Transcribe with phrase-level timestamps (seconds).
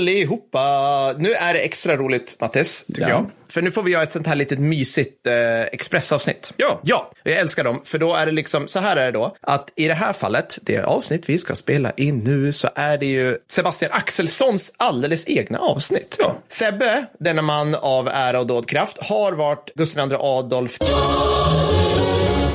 [0.00, 1.12] Allihopa!
[1.18, 3.08] Nu är det extra roligt, Mattis, tycker Ja.
[3.08, 3.30] jag.
[3.48, 6.52] För nu får vi göra ett sånt här litet mysigt eh, Expressavsnitt.
[6.56, 6.80] Ja.
[6.84, 7.82] Ja, jag älskar dem.
[7.84, 10.58] För då är det liksom, så här är det då, att i det här fallet,
[10.62, 15.58] det avsnitt vi ska spela in nu, så är det ju Sebastian Axelssons alldeles egna
[15.58, 16.16] avsnitt.
[16.18, 16.36] Ja.
[16.48, 20.78] Sebbe, denna man av ära och dådkraft, har varit Gustav II Adolf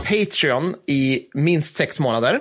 [0.09, 2.39] Patreon i minst sex månader.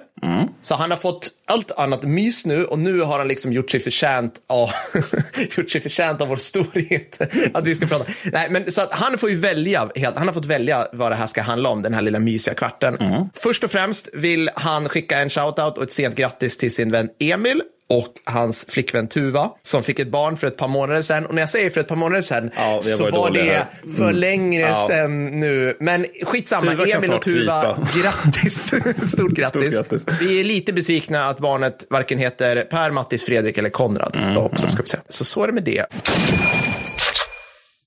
[0.63, 3.81] Så han har fått allt annat mys nu och nu har han liksom gjort sig
[3.81, 4.71] förtjänt av,
[5.57, 7.21] gjort sig förtjänt av vår storhet.
[7.55, 8.05] att vi ska prata.
[8.33, 11.17] Nej, men så att han får ju välja, helt, han har fått välja vad det
[11.17, 12.97] här ska handla om, den här lilla mysiga kvarten.
[13.35, 17.09] Först och främst vill han skicka en shoutout och ett sent grattis till sin vän
[17.19, 21.27] Emil och hans flickvän Tuva som fick ett barn för ett par månader sedan.
[21.27, 23.65] Och när jag säger för ett par månader sedan Ja, så var det här.
[23.97, 24.87] för längre Ja.
[24.89, 25.77] sedan nu.
[25.81, 27.89] Men skitsamma, Tuva Emil och Tuva, krypa.
[28.03, 28.73] grattis.
[29.13, 29.75] Stort grattis.
[29.77, 30.07] grattis.
[30.21, 34.17] Vi är lite besvikna att barnet varken heter Per, Mattis, Fredrik eller Konrad.
[34.17, 35.03] Mm, också, ska vi säga.
[35.09, 35.87] Så så är det med det.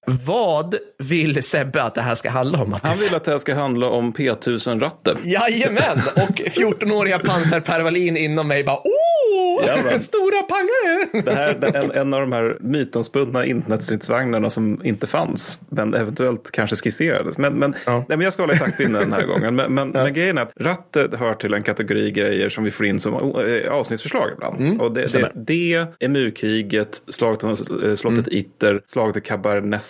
[0.06, 3.10] Vad vill Sebbe att det här ska handla om, Han Mattis?
[3.10, 5.18] vill att det här ska handla om P1000-ratten.
[5.24, 10.00] Jajamän, och 14-åriga pansarpervalin inom mig bara oh, Jajamän.
[10.00, 11.24] stora pangare.
[11.24, 16.52] Det här är en, en av de här mytomspunna internetstridsvagnarna som inte fanns, men eventuellt
[16.52, 17.38] kanske skisserades.
[17.38, 17.92] Men, men, Ja.
[17.98, 19.56] nej, men jag ska hålla i taktpinnen den här gången.
[19.56, 22.86] Men, men, men grejen är att rattet hör till en kategori grejer som vi får
[22.86, 24.82] in som eh, avsnittsförslag ibland.
[24.82, 25.32] och det, det, stämmer.
[25.36, 27.50] det, EMU-kriget, slaget om
[27.84, 29.22] eh, slottet Itter, slaget i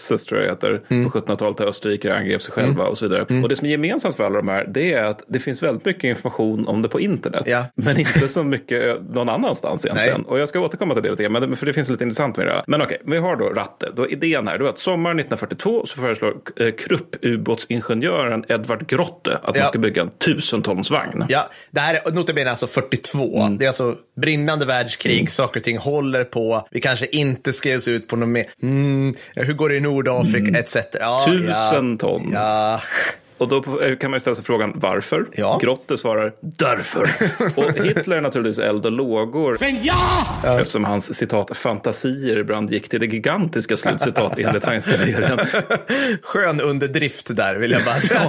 [0.04, 0.78] Cabernesses tror jag heter,
[1.10, 3.42] på 1700-talet där Österrike angrep sig själva och så vidare.
[3.44, 5.86] Och det som är gemensamt för alla de här, det är att det finns väldigt
[5.86, 7.44] mycket information om det på internet.
[7.48, 7.66] Ja.
[7.76, 10.22] Men inte så mycket någon annanstans egentligen.
[10.22, 10.30] Nej.
[10.30, 12.52] Och jag ska återkomma till det lite grann, för det finns lite intressant med det.
[12.54, 12.64] här.
[12.68, 13.90] Men okej, vi har då Ratte.
[13.96, 19.56] Då idén här då är att sommaren 1942 så föreslår eh, Krupp-ubåtsingenjören Edvard Grotte att
[19.56, 19.62] Ja.
[19.62, 21.26] man ska bygga en tusentonsvagn.
[21.30, 23.38] Ja, det här är notabene alltså 42.
[23.42, 23.58] Mm.
[23.58, 26.68] Det är alltså brinnande världskrig, saker och ting håller på.
[26.72, 29.80] Vi kanske inte ska ge oss ut på något mer, mm, hur går det i
[30.02, 30.76] Nordafrika, etc.
[31.00, 31.26] Ja, Mm.
[31.26, 32.32] Tusen ja, ton.
[32.32, 32.82] Ja,
[33.44, 33.62] Och då
[33.96, 35.26] kan man ju ställa sig frågan varför?
[35.32, 35.60] Ja.
[35.62, 37.02] Grotte svarar därför.
[37.60, 39.58] och Hitler är naturligtvis eld och lågor.
[39.60, 40.58] Men ja!
[40.60, 45.40] Eftersom hans citat fantasier ibland gick till det gigantiska slutcitat enligt Heinz-karriären.
[46.24, 48.20] skön underdrift där vill jag bara säga.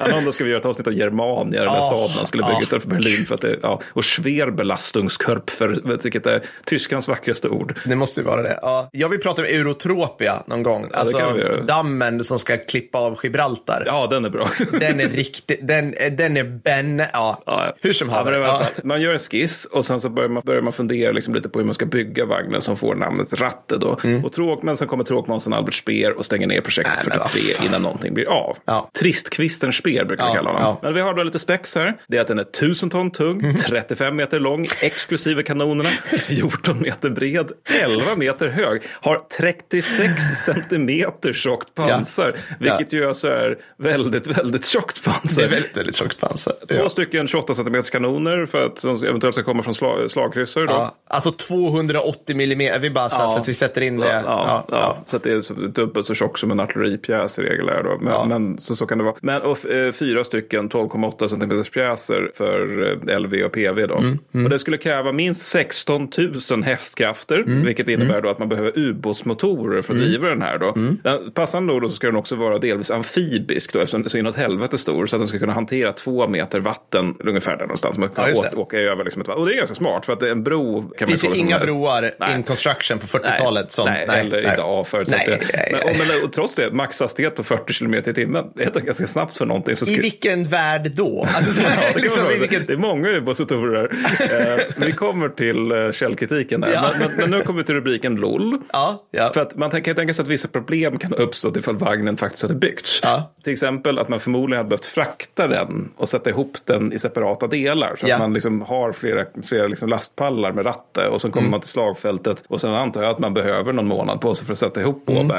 [0.00, 2.42] Han undrar ska vi göra ett avsnitt av Germania, den där Ja, staden han skulle
[2.42, 2.62] bygga ja.
[2.62, 3.26] istället för Berlin.
[3.26, 7.74] För att det, ja, och Schwerbelastungskörper, vet du vilket är tyskans vackraste ord.
[7.84, 8.58] Det måste ju vara det.
[8.62, 8.88] Ja.
[8.92, 10.90] Jag vill prata om Eurotropia någon gång.
[10.94, 11.62] alltså kan vi göra.
[11.62, 13.82] dammen som ska klippa av Gibraltar.
[13.96, 14.50] Ja, den är bra.
[14.80, 17.42] Den är riktigt, den, den är ben, ja.
[17.46, 17.76] Ja.
[17.80, 18.62] Hur som alla Ja.
[18.84, 21.58] Man gör en skiss och sen så börjar man, börjar man fundera liksom lite på
[21.58, 23.76] hur man ska bygga vagnen som får namnet Ratte.
[23.76, 23.98] Då.
[24.24, 27.30] Och tråk, men sen kommer tråkmånsen Albert Speer och stänger ner projektet Nej, men vad
[27.30, 27.66] 43 fan.
[27.66, 28.56] innan någonting blir av.
[28.64, 28.90] Ja.
[28.98, 30.76] Tristkvisten Speer brukar vi Ja, kalla honom.
[30.82, 31.96] Men vi har då lite spex här.
[32.08, 35.88] Det är att den är 1000 ton tung, 35 meter lång, exklusive kanonerna,
[36.28, 37.50] 14 meter bred,
[37.82, 45.04] 11 meter hög, har 36 centimeter tjockt pansar, vilket ju alltså är väldigt, väldigt tjockt
[45.04, 45.42] pansar.
[45.42, 46.52] Det är väldigt, väldigt tjockt pansar.
[46.68, 46.88] Två Ja.
[46.88, 50.66] stycken 28 cm kanoner för att som eventuellt ska komma från slag, slagkryssare.
[50.66, 50.72] Då.
[50.72, 53.28] Ja, alltså 250 millimeter, vi bara så, Ja.
[53.28, 54.22] så att vi sätter in det.
[54.24, 57.82] Ja, Så att det är dubbelt så tjock som en artilleripjäs i regel är.
[57.82, 57.98] Då.
[58.00, 59.14] Men, men så, så kan det vara.
[59.20, 63.86] Men och, eh, fyra stycken 12,8 cm pjäser för eh, LV och PV.
[63.86, 63.96] Då.
[63.96, 66.08] Mm, Och det skulle kräva minst 16
[66.50, 67.38] 000 hästkrafter.
[67.38, 70.58] Mm, Vilket innebär då att man behöver ubåtsmotorer för att driva den här.
[70.58, 70.72] Då.
[70.76, 70.96] Mm.
[71.02, 73.65] Den, passande nog då så ska den också vara delvis amfibisk.
[73.72, 75.06] Då, eftersom den är så inåt helvete stor.
[75.06, 77.98] Så att den ska kunna hantera två meter vatten ungefär där någonstans.
[77.98, 79.28] Man kan Ja, åka, åka över liksom ett.
[79.28, 80.06] Och det är ganska smart.
[80.06, 82.34] För att en bro kan finns ju inga broar Nej.
[82.34, 83.84] in construction på 40-talet som...
[83.84, 85.56] Nej, eller idag förutsatt Nej, det.
[85.56, 86.00] nej, Men, nej.
[86.00, 88.44] och, men, och trots det, maxhastighet på 40 km i timmen.
[88.54, 89.76] Det är ganska snabbt för någonting.
[89.76, 91.26] Så I skri- vilken värld då?
[91.36, 92.66] Alltså, så, Ja, det, liksom, i vilken...
[92.66, 93.88] det är många ubåtsmotorer.
[94.30, 96.72] eh, vi kommer till eh, källkritiken här.
[96.72, 96.90] Ja.
[96.98, 98.58] Men, men, nu kommer vi till rubriken LOL.
[98.72, 99.30] Ja, ja.
[99.34, 102.16] För att man kan ju tänka sig att vissa problem kan ha uppstått ifall vagnen
[102.16, 103.00] faktiskt hade byggts.
[103.02, 103.32] Ja.
[103.44, 107.46] Till exempel att man förmodligen hade behövt frakta den och sätta ihop den i separata
[107.46, 107.96] delar.
[108.00, 108.14] Så Ja.
[108.14, 111.68] att man liksom har flera, flera liksom lastpallar med ratte och sen kommer man till
[111.70, 112.44] slagfältet.
[112.48, 115.02] Och sen antar jag att man behöver någon månad på sig för att sätta ihop.
[115.06, 115.34] Så det,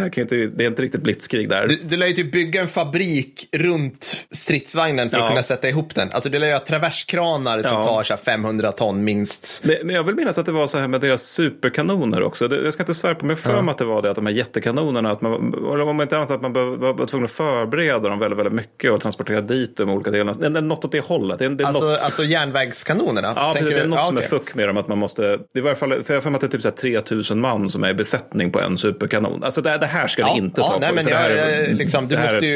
[0.00, 1.68] här kan ju inte, det är inte riktigt blitzkrig där.
[1.68, 5.28] Du, du lär ju typ bygga en fabrik runt stridsvagnen för att Ja.
[5.28, 6.10] kunna sätta ihop den.
[6.12, 7.84] Alltså du lär ju ha traverskranar som Ja.
[7.84, 9.64] tar så här 500 ton minst.
[9.64, 12.48] Men, men jag vill minnas att det var så här med deras superkanoner också.
[12.48, 14.26] Det, jag ska inte svära på, har för mig att det var det att de
[14.26, 17.32] här jättekanonerna, att man, eller om inte annat att man var, tvungen att
[17.64, 20.32] förbereda dem väldigt, väldigt mycket och transportera dit de olika delarna.
[20.32, 21.38] Det är något åt det hållet.
[21.38, 22.02] Det är, det är Alltså, något...
[22.04, 23.32] alltså järnvägskanonerna?
[23.36, 24.28] Ja, tänker det är något Ja, som är okej.
[24.30, 24.76] fuck med dem.
[24.76, 26.68] Att man måste, det är i fall, för jag har att det är typ så
[26.68, 29.44] här 3000 man som är i besättning på en superkanon.
[29.44, 30.80] Alltså det, det här ska vi inte ta ja, på.
[30.80, 32.54] nej, men för det jag, här, liksom, du måste ju...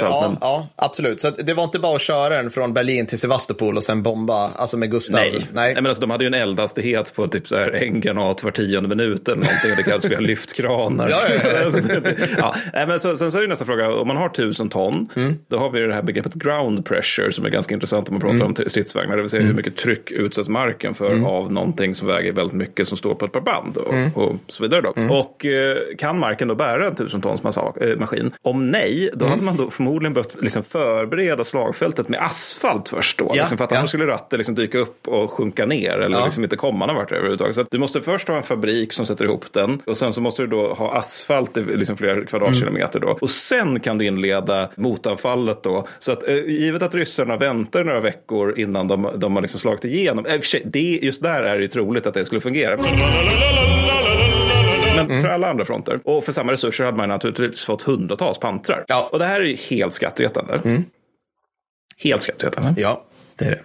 [0.00, 1.20] ja, men- ja, absolut.
[1.20, 4.50] Så det var inte bara att köra den från Berlin till Sevastopol och sen bomba,
[4.56, 5.20] alltså med Gustav.
[5.20, 5.46] Nej.
[5.52, 5.74] Nej.
[5.74, 8.88] men alltså, de hade ju en eldhastighet på typ så här en granat var tionde
[8.88, 9.70] minut eller någonting.
[9.76, 11.08] Det kallas för lyftkranar.
[11.08, 12.12] Ja, ja, ja.
[12.38, 12.54] Ja.
[12.72, 15.34] Nej, men så, sen så är det nästa fråga, om man har tusen ton, Mm.
[15.48, 18.34] då har vi det här begreppet ground pressure som är ganska intressant om man pratar
[18.34, 18.46] Mm.
[18.46, 19.16] om stridsvagnar.
[19.16, 22.88] Det vill säga hur mycket tryck utsätts marken för av någonting som väger väldigt mycket
[22.88, 24.10] som står på ett par band och, Mm.
[24.14, 24.80] och så vidare.
[24.80, 24.90] Då.
[25.14, 28.32] Och eh, kan marken då bära en tusen tons massa, eh, maskin?
[28.42, 29.30] Om nej, då Mm.
[29.30, 33.24] hade man då förmodligen behövt liksom förbereda slagfältet med asfalt först då.
[33.28, 33.78] Ja, liksom, för att ja.
[33.78, 36.24] annars skulle ratten liksom dyka upp och sjunka ner eller Ja.
[36.24, 37.54] liksom inte komma någon vart överhuvudtaget.
[37.54, 40.42] Så du måste först ha en fabrik som sätter ihop den och sen så måste
[40.42, 43.18] du då ha asfalt i liksom flera kvadratkilometer då.
[43.20, 44.21] Och sen kan du inleda
[44.74, 45.86] motanfallet då.
[45.98, 49.84] Så att eh, givet att ryssarna väntar några veckor innan de, de har liksom slagit
[49.84, 50.26] igenom.
[50.26, 52.78] Eh, det, just där är det ju troligt att det skulle fungera.
[54.96, 56.00] Men för alla andra fronter.
[56.04, 58.84] Och för samma resurser hade man naturligtvis fått hundratals pansrar.
[58.88, 59.08] Ja.
[59.12, 60.60] Och det här är ju helt skrattretande.
[61.96, 62.80] Helt skrattretande.
[62.80, 63.04] Ja,
[63.36, 63.60] det är det.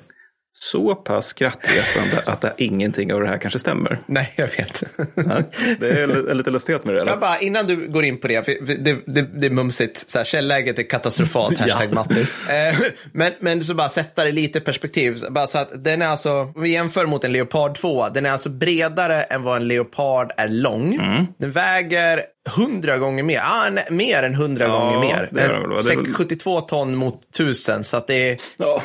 [0.59, 4.00] Så pass skrattretande att det, ingenting av det här kanske stämmer.
[4.06, 4.83] Nej, jag vet.
[5.13, 5.44] Nej,
[5.80, 7.00] Det är li- lite lustigt med det.
[7.00, 7.18] Jag Eller?
[7.18, 10.25] bara, innan du går in på det, för det, det, det är mumsigt, så här,
[10.25, 12.50] källläget är katastrofalt, hashtag Mattis.
[12.50, 12.75] Eh,
[13.12, 16.31] men, men så bara sätta det lite i perspektiv, bara så att den är alltså,
[16.31, 20.31] om vi jämför mot en Leopard 2, den är alltså bredare än vad en Leopard
[20.38, 20.94] är lång.
[20.95, 21.25] Mm.
[21.39, 25.29] Den väger 100 gånger mer, ah, nej, mer än 100 Ja, gånger mer.
[25.31, 25.75] det det väl, va?
[25.88, 28.81] Det är väl- 72 ton mot 1000, så att det är Ja.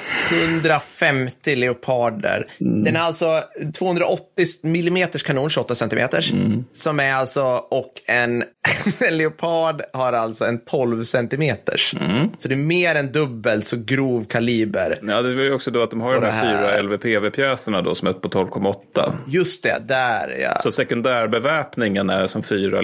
[0.62, 2.47] 150 leoparder.
[2.61, 2.85] Mm.
[2.85, 3.41] Den är alltså
[3.79, 6.32] 280 mm kanon, 28 centimeters.
[6.32, 6.64] Mm.
[6.73, 8.44] Som är alltså, och en,
[9.09, 11.94] en leopard har alltså en 12 centimeters.
[12.00, 12.29] Mm.
[12.38, 14.99] Så det är mer än dubbelt så grov kaliber.
[15.03, 18.09] Ja, det är ju också då att de har de här fyra LVPV-pjäserna då som
[18.09, 19.12] är på 12,8.
[19.26, 20.59] Just det, där ja.
[20.59, 22.81] Så sekundärbeväpningen är som fyra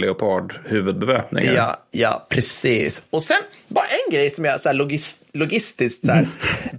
[0.69, 1.53] Leopard-huvudbeväpningar.
[1.55, 3.03] Ja, ja, precis.
[3.11, 3.37] Och sen,
[3.69, 6.29] bara en grej som jag så här, logis, logistiskt, så här,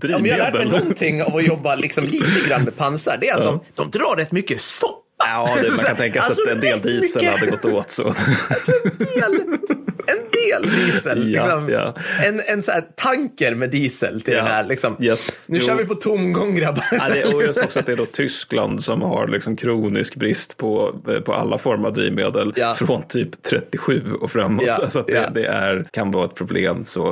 [0.15, 3.37] om jag lär mig någonting av att jobba liksom lite grann med pansar, det är
[3.37, 4.95] att de, de drar rätt mycket soppa.
[5.17, 7.91] Ja, det, man kan tänka sig alltså, att en del diesel mycket- hade gått åt.
[7.91, 8.07] Så.
[8.07, 9.57] en del,
[10.11, 10.25] en
[10.61, 11.31] del diesel.
[11.33, 11.69] Ja, liksom.
[11.69, 11.95] ja.
[12.25, 14.63] En, en så tanker med diesel till Ja, den här.
[14.65, 14.95] Liksom.
[14.99, 15.65] yes, nu jo.
[15.67, 16.85] kör vi på tomgång grabbar.
[16.91, 20.57] Ja, det, och just också att det är då Tyskland som har liksom kronisk brist
[20.57, 20.95] på,
[21.25, 24.63] på alla former av drivmedel från typ 37 och framåt.
[24.67, 26.85] Ja, Så att det, det är, kan vara ett problem.
[26.85, 27.07] Så.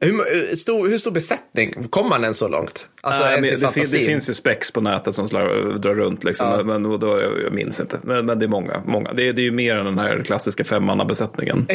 [0.00, 0.10] Hur,
[0.48, 1.74] hur, stor, hur stor besättning?
[1.90, 2.88] Kom man än så långt?
[3.00, 6.66] Alltså, i det, fin- det finns ju spex på nätet som slar, drar runt, liksom,
[6.66, 7.98] men och då, jag, jag minns inte.
[8.02, 8.82] Men, men det är många.
[8.86, 9.12] många.
[9.12, 11.66] Det, är, det är ju mer än den här klassiska femmannabesättningen.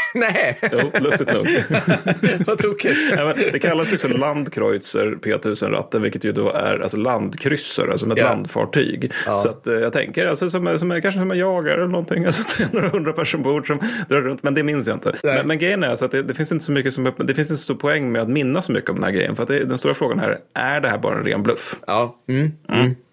[0.14, 1.46] Nej, Jo, lustigt nog.
[2.46, 2.96] vad tokigt.
[3.16, 8.24] Men det kallas också Landkreuzer P1000-ratten, vilket ju då är alltså landkryssare, alltså med ett
[8.24, 8.30] Ja.
[8.30, 9.12] landfartyg.
[9.26, 9.38] Ja.
[9.38, 12.42] Så att, eh, jag tänker, alltså, som, som, kanske som en jagare eller någonting, alltså,
[12.58, 13.78] det är några hundra personer ombord som
[14.08, 15.14] drar runt, men det minns jag inte.
[15.22, 15.34] Nej.
[15.36, 17.50] Men, men grejen är alltså att det, det finns inte så mycket som, det finns
[17.50, 19.48] inte så stor poäng med att minnas så mycket om den här grejen, för att
[19.48, 21.76] det, den stora frågan här, är det här bara en ren bluff?
[21.86, 22.16] Ja.
[22.28, 22.52] Mm.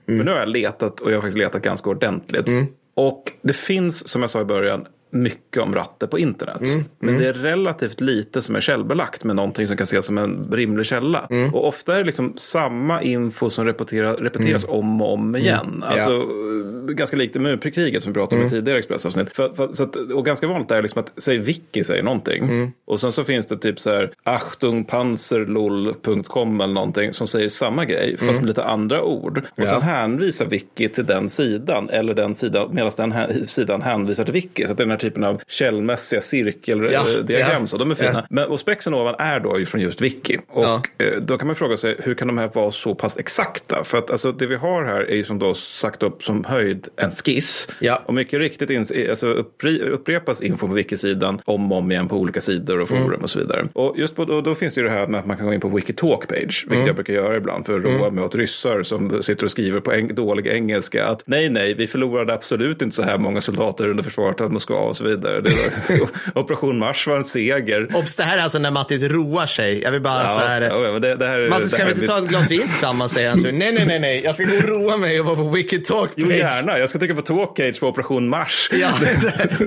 [0.06, 2.48] För nu har jag letat och jag har faktiskt letat ganska ordentligt.
[2.96, 6.60] Och det finns, som jag sa i början, mycket om ratter på internet.
[7.00, 10.52] Men det är relativt lite som är källbelagt med någonting som kan ses som en
[10.52, 11.28] rimlig källa.
[11.54, 15.84] Och ofta är det liksom samma info som repeteras om och om igen.
[15.88, 19.34] Alltså, eh, Ganska likt Mupri-kriget som vi pratade om i tidigare Expressavsnitt.
[19.36, 22.72] För, för, så att, och ganska vanligt är liksom att, säg Wiki säger någonting.
[22.88, 28.18] Och sen så finns det typ så här achtungpanzerlol.com eller någonting som säger samma grej
[28.18, 29.38] fast med lite andra ord.
[29.38, 29.66] Och Ja.
[29.66, 34.34] sen hänvisar Wiki till den sidan eller den sidan medan den här sidan hänvisar till
[34.34, 34.66] Wiki.
[34.66, 37.06] Så att det är den här typen av källmässiga cirkeldiagram.
[37.28, 37.68] Ja, ja.
[37.68, 38.12] Så de är fina.
[38.14, 38.24] Ja.
[38.30, 40.38] Men, och spexen ovan är då ju från just Wiki.
[40.48, 40.82] Och Ja.
[40.98, 43.84] eh, då kan man fråga sig hur kan de här vara så pass exakta?
[43.84, 46.75] För att alltså, det vi har här är ju som då sagt upp som höjd
[46.98, 47.68] en skiss.
[47.80, 48.02] Ja.
[48.06, 52.16] Och mycket riktigt ins- alltså, uppre, upprepas info på Wiki-sidan om och om igen på
[52.18, 53.22] olika sidor och forum Mm.
[53.22, 53.68] och så vidare.
[53.74, 55.54] Och just på, då, då finns det ju det här med att man kan gå
[55.54, 56.88] in på Wikitalk-page, vilket Mm.
[56.88, 59.92] jag brukar göra ibland för att roa mig åt ryssar som sitter och skriver på
[59.92, 64.04] eng- dålig engelska att nej, nej, vi förlorade absolut inte så här många soldater under
[64.04, 65.42] försvaret av Moskva och så vidare.
[65.42, 66.10] Var,
[66.42, 67.88] Operation Mars var en seger.
[67.96, 69.82] Obs, det här är alltså när Mattis roar sig.
[69.82, 70.62] Jag vill bara så här...
[70.62, 72.52] ja, det, det här, Mattis, det kan här vi är inte ta mitt- ett glas
[72.52, 73.12] vin tillsammans?
[73.14, 73.40] Säger han.
[73.40, 74.22] Så, nej, nej, nej, nej.
[74.24, 76.80] Jag ska gå och roa mig och vara på Wikitalk Jo, gärna, gärna.
[76.80, 78.70] Jag ska trycka på Talkage på Operation Mars.
[78.86, 78.92] Ja,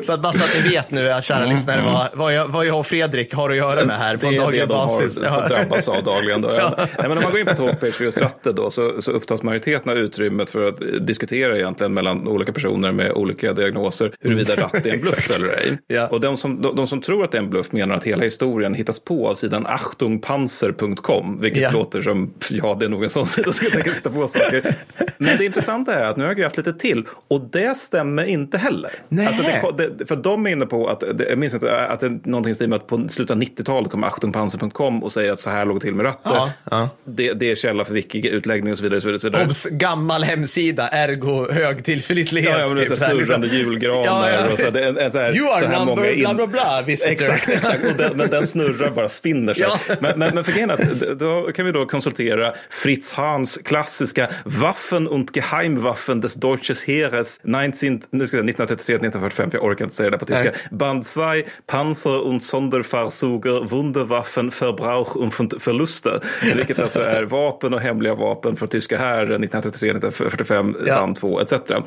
[0.02, 1.92] så att bara så att ni vet nu, kära mm, lyssnare, mm.
[1.92, 4.68] vad, vad, jag, vad jag och Fredrik har att göra med här på en daglig
[4.68, 5.16] basis.
[5.20, 6.42] Det är det de har drabbas av dagligen.
[6.42, 6.48] Då.
[6.58, 6.74] Ja.
[6.76, 9.42] Nej, men om man går in på Talkpage för just ratter då, så, så upptas
[9.42, 14.86] majoriteten av utrymmet för att diskutera egentligen mellan olika personer med olika diagnoser huruvida ratt
[14.86, 15.78] är en bluff eller ej.
[15.86, 16.06] Ja.
[16.06, 18.24] Och de som, de, de, som tror att det är en bluff menar att hela
[18.24, 21.70] historien hittas på av sidan achtungpanzer.com, vilket ja.
[21.70, 24.74] låter som, ja det är nog en sån sida som kan hitta på saker.
[25.18, 26.87] Men det intressanta är att nu har jag grävt lite till
[27.28, 28.90] och det stämmer inte heller.
[29.26, 32.06] Alltså det, det, för de är inne på att, det, jag minns inte, att det
[32.06, 35.40] är någonting i stil med att på slutet av 90-talet kom achtungpanzer.com och säger att
[35.40, 36.30] så här låg det till med ratter.
[36.34, 36.88] Ja, ja.
[37.04, 38.96] Det, det, är källa för wiki-utläggning och så vidare.
[38.96, 39.44] Och så vidare, så vidare.
[39.44, 42.50] Obs, gammal hemsida, ergo hög tillförlitlighet.
[42.50, 43.44] Ja, ja men det är typ, liksom.
[43.44, 44.52] julgranar ja, ja.
[44.52, 46.20] och så, det, en, en, så här, You are number många in...
[46.20, 47.12] bla bla bla visitor.
[47.12, 47.84] Exakt, exakt.
[47.84, 49.62] Och den, men den snurrar bara spinner sig.
[49.62, 49.78] Ja.
[50.00, 55.08] Men, men, men för grejen att då kan vi då konsultera Fritz Hahns klassiska Waffen
[55.08, 56.34] und Geheimwaffen des
[56.78, 60.52] Deutsches Heeres 1933-1945, jag orkar inte säga det på tyska.
[60.70, 61.22] Band 2,
[61.66, 66.20] Panzer und Sonderfahrzeuge, Wunderwaffen, Verbrauch und Verluste.
[66.54, 71.00] Vilket alltså är vapen och hemliga vapen från tyska hären 1933-1945, ja.
[71.00, 71.52] band 2 etc.
[71.58, 71.84] Den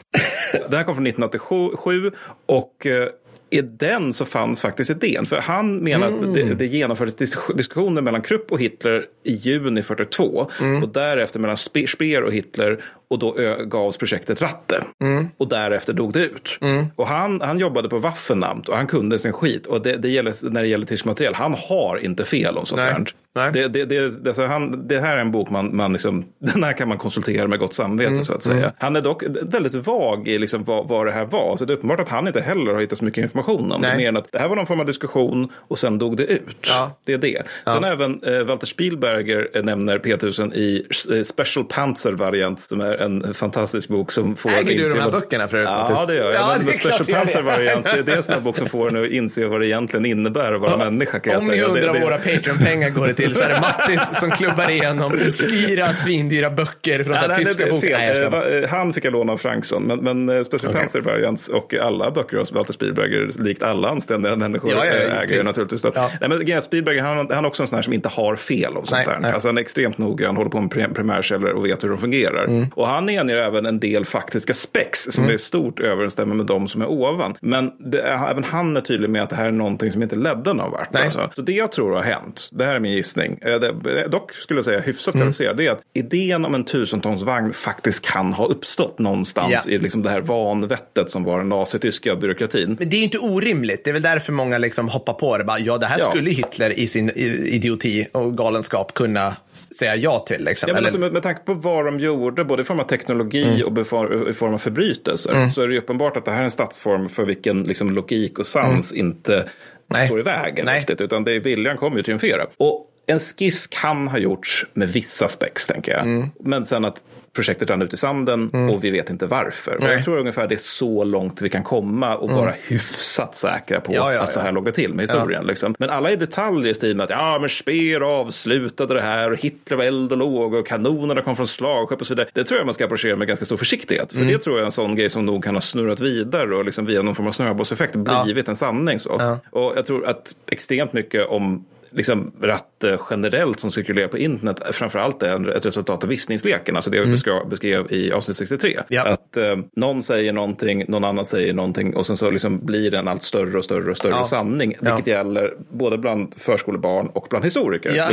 [0.73, 2.11] här kom från 1987
[2.45, 3.07] och eh,
[3.49, 5.25] i den så fanns faktiskt idén.
[5.25, 6.29] För han menar mm.
[6.29, 7.15] att det, det genomfördes
[7.55, 10.83] diskussioner mellan Krupp och Hitler i juni 42 mm.
[10.83, 13.35] och därefter mellan Speer och Hitler och då
[13.65, 14.83] gavs projektet Ratte.
[15.01, 15.27] Mm.
[15.37, 16.57] Och därefter dog det ut.
[16.61, 16.85] Mm.
[16.95, 19.67] Och han, han jobbade på Waffenamt och han kunde sin skit.
[19.67, 22.81] Och det, det gäller, när det gäller tysk materiel, han har inte fel om sånt
[22.81, 23.05] här.
[23.35, 23.51] Nej.
[23.51, 26.73] Det, det, det, alltså han, det här är en bok man, man liksom, den här
[26.73, 28.23] kan man konsultera med gott samvete mm.
[28.23, 28.57] så att säga.
[28.57, 28.71] Mm.
[28.77, 31.57] Han är dock väldigt vag i liksom vad, vad det här var.
[31.57, 33.97] Så det är uppenbart att han inte heller har hittat så mycket information om det.
[33.97, 36.67] Mer än att det här var någon form av diskussion och sen dog det ut.
[36.67, 36.97] Ja.
[37.03, 37.43] Det är det.
[37.65, 37.71] Ja.
[37.71, 43.33] Sen även eh, Walter Spielberger eh, nämner P1000 i eh, Special Panzer-variant som är en
[43.33, 45.67] fantastisk bok som får Äger du de här böckerna förut?
[45.67, 46.33] Ja, det gör jag.
[46.33, 49.09] Ja, men Special Panzer-variant, det, det är en sån här bok som får en att
[49.09, 50.77] inse vad det egentligen innebär att vara ja.
[50.77, 51.19] människa.
[51.19, 54.31] Kan Om ni undrar om våra Patreon-pengar går det till så är det Mattis som
[54.31, 58.63] klubbar igenom obskyra, svindyra böcker från ja, tyska bokar.
[58.63, 60.81] Eh, han fick jag låna av Franksson, men, men Special okay.
[60.81, 62.73] Panzer-variant och alla böcker hos Walter
[63.11, 65.83] Spielberger, likt alla anständiga människor, ja, ja, äger ju naturligtvis.
[65.83, 66.11] Ja.
[66.19, 68.77] Nej, men Gerhard Spielberger, han, han är också en sån här som inte har fel
[68.77, 69.19] och sånt nej, där.
[69.21, 69.31] Nej.
[69.31, 72.43] Alltså, han är extremt noggrann, håller på med primärkällor och vet hur de fungerar.
[72.43, 72.67] Mm.
[72.75, 75.33] Och han är anger även en del faktiska spex som mm.
[75.33, 77.35] är stort överensstämmer med de som är ovan.
[77.41, 80.53] Men det, även han är tydlig med att det här är någonting som inte ledde
[80.53, 80.95] någon vart.
[80.95, 81.29] Alltså.
[81.35, 84.57] Så det jag tror har hänt, det här är min gissning, eh, det, dock skulle
[84.57, 85.23] jag säga hyfsat mm.
[85.23, 89.71] kvalificerad, det är att idén om en tusentonsvagn faktiskt kan ha uppstått någonstans ja.
[89.71, 92.75] i liksom det här vanvettet som var den nazityska byråkratin.
[92.79, 95.43] Men det är inte orimligt, det är väl därför många liksom hoppar på det.
[95.43, 96.05] Bara, ja, det här ja.
[96.05, 99.35] skulle Hitler i sin idioti och galenskap kunna
[99.75, 100.45] säga ja till.
[100.45, 100.67] Liksom.
[100.67, 103.61] Ja, men alltså, med, med tanke på vad de gjorde, både i form av teknologi
[103.61, 103.67] mm.
[103.67, 103.81] och
[104.29, 105.51] i form av förbrytelser, mm.
[105.51, 108.47] så är det uppenbart att det här är en statsform för vilken liksom, logik och
[108.47, 109.05] sans mm.
[109.05, 109.49] inte
[109.87, 110.07] Nej.
[110.07, 110.65] står i vägen.
[110.65, 110.79] Nej.
[110.79, 112.45] Riktigt, utan det, viljan kommer ju triumfera.
[112.57, 116.01] Och en skiss kan ha gjorts med vissa spex, tänker jag.
[116.01, 116.29] Mm.
[116.39, 117.03] Men sen att
[117.33, 118.69] projektet rann ut i sanden mm.
[118.69, 119.75] och vi vet inte varför.
[119.75, 122.37] Och jag tror ungefär det är så långt vi kan komma och mm.
[122.37, 125.45] vara hyfsat säkra på ja, ja, att så här låg det till med historien.
[125.45, 125.75] Liksom.
[125.79, 129.37] Men alla är detaljer i stil med att ja, men Speer avslutade det här och
[129.37, 132.29] Hitler var eld och låg och kanonerna kom från slagskepp och så vidare.
[132.33, 134.11] Det tror jag man ska approchera med ganska stor försiktighet.
[134.11, 134.31] För mm.
[134.31, 136.85] det tror jag är en sån grej som nog kan ha snurrat vidare och liksom
[136.85, 138.99] via någon form av snöbollseffekt blivit en sanning.
[138.99, 139.39] Så.
[139.49, 145.23] Och jag tror att extremt mycket om liksom ratt generellt som cirkulerar på internet framförallt
[145.23, 146.75] är ett resultat av vissningsleken.
[146.75, 147.49] Alltså det jag mm.
[147.49, 148.79] beskrev i avsnitt 63.
[148.87, 149.07] Ja.
[149.07, 152.97] Att eh, någon säger någonting, någon annan säger någonting och sen så liksom blir det
[152.97, 154.25] en allt större och större och större ja.
[154.25, 154.69] sanning.
[154.69, 155.13] Vilket ja.
[155.13, 157.95] gäller både bland förskolebarn och bland historiker.
[157.95, 158.09] Ja.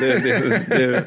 [0.00, 1.02] Det, det, det,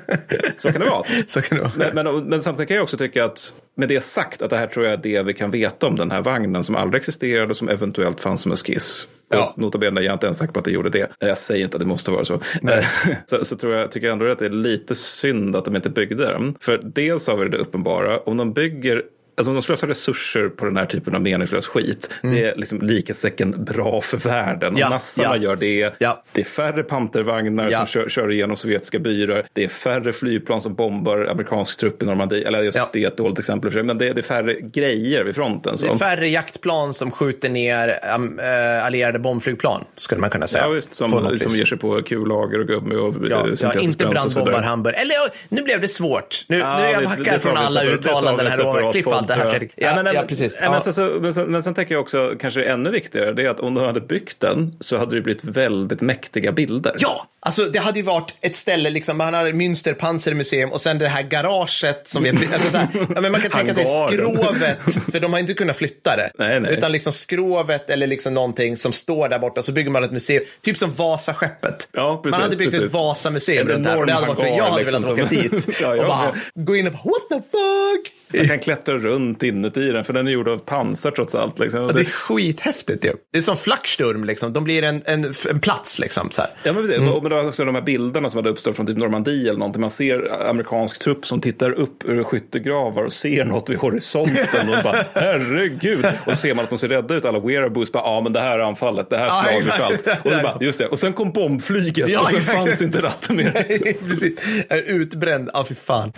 [0.58, 1.04] så kan det vara.
[1.50, 1.72] Kan vara.
[1.76, 4.68] Men, men, men, samtidigt kan jag också tycka att med det sagt att det här
[4.68, 7.70] tror jag är det vi kan veta om den här vagnen som aldrig existerade som
[7.70, 9.08] eventuellt fanns som en skiss.
[9.30, 9.54] Ja.
[9.58, 11.12] Nota bene, jag är inte ens säker på att det gjorde det.
[11.20, 12.40] Jag säger inte att det måste vara så.
[13.26, 15.90] så, så tror jag, tycker jag ändå att det är lite synd att de inte
[15.90, 16.56] byggde den.
[16.62, 19.04] För dels har vi det uppenbara, om de bygger
[19.40, 22.36] Alltså de slösar resurser på den här typen av meningslös skit, mm.
[22.36, 24.78] det är liksom likhetstecken bra för världen.
[24.78, 25.44] Ja, nassarna ja.
[25.44, 25.96] gör det.
[25.98, 26.24] Ja.
[26.32, 27.78] Det är färre pantervagnar ja.
[27.78, 29.48] som kör, kör igenom sovjetiska byar.
[29.54, 32.48] Det är färre flygplan som bombar amerikansk trupp i Normandie.
[32.48, 32.90] Eller just ja.
[32.94, 35.78] det är ett dåligt exempel, men det är, det är färre grejer vid fronten.
[35.78, 35.86] Så.
[35.86, 40.64] Det är färre jaktplan som skjuter ner um, äh, allierade bombflygplan, skulle man kunna säga.
[40.64, 44.62] Ja, visst, som, som ger sig på kullager och gummi och Ja, ja inte brandbombar
[44.62, 44.96] Hamburg.
[44.96, 45.16] Eller
[45.50, 46.46] nu blev det svårt.
[46.48, 49.50] Nu, nu är jag backar från alla uttalanden här och klipp allt det här.
[49.50, 49.72] Fredrik.
[49.76, 50.58] Ja, men, ja, precis.
[50.62, 53.46] ja, Men, sen, så, men, sen, men sen tänker jag också, kanske ännu viktigare, det
[53.46, 56.96] är att om du hade byggt den så hade det blivit väldigt mäktiga bilder.
[57.00, 61.00] Ja, alltså det hade ju varit ett ställe, liksom, man hade Münster Panzermuseum och sen
[61.00, 64.78] det här garaget som vi, alltså så här, ja, men man kan tänka sig skrovet,
[65.12, 66.32] för de har inte kunnat flytta det.
[66.38, 66.74] Nej, nej.
[66.74, 70.44] Utan liksom skrovet eller liksom någonting som står där borta, så bygger man ett museum,
[70.62, 71.90] typ som Vasaskeppet.
[71.92, 72.86] Ja, precis, man hade byggt precis.
[72.88, 73.98] ett Vasamuseum runt där.
[73.98, 76.34] och det hade varit, jag hade hangar, velat liksom, åka som- dit Ja, och bara
[76.56, 78.14] gå in och bara, what the fuck?
[78.40, 81.60] Man kan klättra runt inuti den, för den är gjord av pansar trots allt.
[81.60, 81.88] Liksom.
[81.94, 83.12] Det är skithäftigt ju.
[83.34, 84.54] Det är som Flacksturm, liksom.
[84.54, 86.00] de blir en, en, en plats.
[86.00, 86.52] Liksom, så här.
[86.64, 87.10] Ja, men det, Mm.
[87.14, 89.60] och men det var också de här bilderna som hade uppstått från typ Normandie eller
[89.60, 89.82] någonting.
[89.82, 94.84] Man ser amerikansk trupp som tittar upp ur skyttegravar och ser något vid horisonten och
[94.84, 96.06] bara herregud.
[96.06, 98.40] Och så ser man att de ser rädda ut, alla wearaboos bara ja men det
[98.40, 100.08] här är anfallet, det här Ja, slaget och allt.
[100.26, 100.88] Och, så bara, just det.
[100.88, 102.58] och sen kom bombflyget Ja, och sen exakt.
[102.58, 103.52] fanns inte ratten mer.
[104.10, 104.40] Precis.
[104.70, 105.50] Är utbränd.
[105.54, 106.14] Ja, fy fan.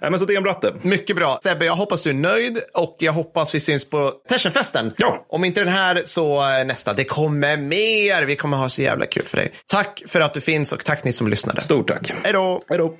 [0.00, 0.74] Nej, men så det är en bratte.
[0.82, 1.38] Mycket bra.
[1.42, 4.92] Sebbe, jag hoppas du är nöjd och jag hoppas vi syns på Tersenfesten.
[4.96, 5.26] Ja.
[5.28, 6.92] Om inte den här så eh, nästa.
[6.92, 8.26] Det kommer mer.
[8.26, 9.52] Vi kommer ha så jävla kul för dig.
[9.66, 11.60] Tack för att du finns och tack ni som lyssnade.
[11.60, 12.14] Stort tack.
[12.22, 12.62] Hej då.
[12.68, 12.94] Hej då.